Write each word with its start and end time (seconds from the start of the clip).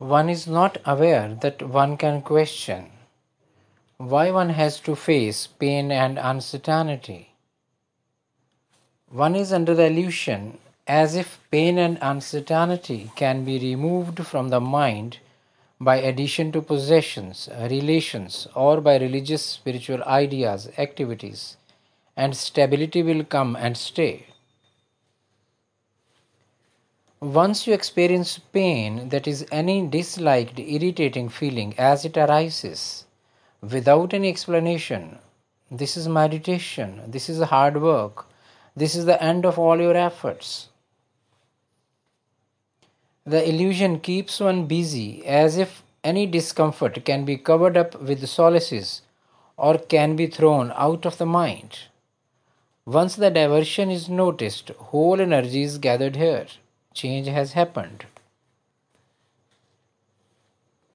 one 0.00 0.30
is 0.30 0.46
not 0.46 0.78
aware 0.86 1.36
that 1.42 1.62
one 1.62 1.94
can 1.94 2.22
question 2.22 2.86
why 3.98 4.30
one 4.30 4.48
has 4.48 4.80
to 4.80 4.96
face 4.96 5.46
pain 5.46 5.92
and 5.92 6.18
uncertainty. 6.18 7.34
One 9.10 9.36
is 9.36 9.52
under 9.52 9.74
the 9.74 9.84
illusion 9.84 10.56
as 10.86 11.16
if 11.16 11.38
pain 11.50 11.76
and 11.76 11.98
uncertainty 12.00 13.10
can 13.14 13.44
be 13.44 13.58
removed 13.58 14.26
from 14.26 14.48
the 14.48 14.58
mind 14.58 15.18
by 15.78 15.96
addition 15.96 16.50
to 16.52 16.62
possessions, 16.62 17.50
relations, 17.68 18.48
or 18.54 18.80
by 18.80 18.96
religious 18.96 19.44
spiritual 19.44 20.02
ideas, 20.04 20.70
activities, 20.78 21.58
and 22.16 22.34
stability 22.34 23.02
will 23.02 23.22
come 23.22 23.54
and 23.54 23.76
stay. 23.76 24.28
Once 27.22 27.66
you 27.66 27.74
experience 27.74 28.38
pain, 28.38 29.10
that 29.10 29.28
is 29.28 29.44
any 29.52 29.86
disliked, 29.86 30.58
irritating 30.58 31.28
feeling 31.28 31.74
as 31.76 32.06
it 32.06 32.16
arises, 32.16 33.04
without 33.60 34.14
any 34.14 34.30
explanation, 34.30 35.18
this 35.70 35.98
is 35.98 36.08
meditation, 36.08 37.02
this 37.06 37.28
is 37.28 37.42
hard 37.42 37.82
work, 37.82 38.24
this 38.74 38.94
is 38.94 39.04
the 39.04 39.22
end 39.22 39.44
of 39.44 39.58
all 39.58 39.78
your 39.78 39.94
efforts. 39.94 40.68
The 43.26 43.46
illusion 43.46 44.00
keeps 44.00 44.40
one 44.40 44.64
busy 44.64 45.22
as 45.26 45.58
if 45.58 45.82
any 46.02 46.24
discomfort 46.24 47.04
can 47.04 47.26
be 47.26 47.36
covered 47.36 47.76
up 47.76 48.00
with 48.00 48.22
solaces 48.22 49.02
or 49.58 49.76
can 49.76 50.16
be 50.16 50.26
thrown 50.26 50.72
out 50.74 51.04
of 51.04 51.18
the 51.18 51.26
mind. 51.26 51.80
Once 52.86 53.14
the 53.14 53.30
diversion 53.30 53.90
is 53.90 54.08
noticed, 54.08 54.70
whole 54.70 55.20
energy 55.20 55.62
is 55.62 55.76
gathered 55.76 56.16
here. 56.16 56.46
Change 56.92 57.28
has 57.28 57.52
happened. 57.52 58.06